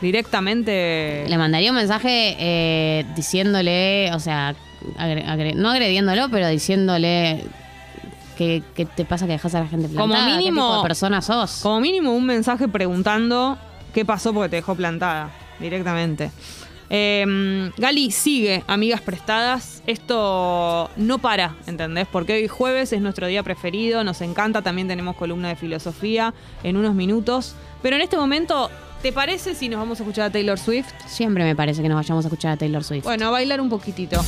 Directamente. 0.00 1.24
Le 1.28 1.38
mandaría 1.38 1.70
un 1.70 1.76
mensaje 1.76 2.36
eh, 2.38 3.06
diciéndole, 3.16 4.10
o 4.12 4.20
sea, 4.20 4.54
agre- 4.98 5.24
agre- 5.26 5.54
no 5.54 5.70
agrediéndolo, 5.70 6.28
pero 6.30 6.46
diciéndole 6.48 7.42
que, 8.36 8.62
que 8.74 8.84
te 8.84 9.04
pasa 9.04 9.26
que 9.26 9.32
dejas 9.32 9.54
a 9.54 9.60
la 9.60 9.66
gente 9.66 9.86
Como 9.88 10.08
plantada. 10.08 10.26
¿Qué 10.26 10.36
mínimo- 10.38 10.68
tipo 10.70 10.76
de 10.82 10.82
persona 10.88 11.22
sos? 11.22 11.60
Como 11.62 11.80
mínimo 11.80 12.12
un 12.12 12.26
mensaje 12.26 12.68
preguntando 12.68 13.56
qué 13.94 14.04
pasó 14.04 14.32
porque 14.34 14.50
te 14.50 14.56
dejó 14.56 14.74
plantada. 14.74 15.30
Directamente. 15.58 16.30
Eh, 16.90 17.70
Gali 17.76 18.10
sigue, 18.10 18.62
amigas 18.66 19.00
prestadas. 19.00 19.82
Esto 19.86 20.90
no 20.96 21.18
para, 21.18 21.56
¿entendés? 21.66 22.06
Porque 22.10 22.34
hoy 22.34 22.48
jueves 22.48 22.92
es 22.92 23.00
nuestro 23.00 23.26
día 23.26 23.42
preferido, 23.42 24.04
nos 24.04 24.20
encanta, 24.20 24.62
también 24.62 24.88
tenemos 24.88 25.16
columna 25.16 25.48
de 25.48 25.56
filosofía 25.56 26.34
en 26.62 26.76
unos 26.76 26.94
minutos. 26.94 27.54
Pero 27.82 27.96
en 27.96 28.02
este 28.02 28.16
momento, 28.16 28.70
¿te 29.02 29.12
parece 29.12 29.54
si 29.54 29.68
nos 29.68 29.78
vamos 29.78 30.00
a 30.00 30.02
escuchar 30.04 30.26
a 30.26 30.30
Taylor 30.30 30.58
Swift? 30.58 30.88
Siempre 31.06 31.44
me 31.44 31.54
parece 31.54 31.82
que 31.82 31.88
nos 31.88 31.96
vayamos 31.96 32.24
a 32.24 32.28
escuchar 32.28 32.52
a 32.52 32.56
Taylor 32.56 32.82
Swift. 32.82 33.04
Bueno, 33.04 33.26
a 33.26 33.30
bailar 33.30 33.60
un 33.60 33.68
poquitito. 33.68 34.24